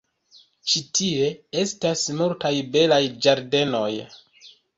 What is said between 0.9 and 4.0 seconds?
tie estas multaj belaj ĝardenoj.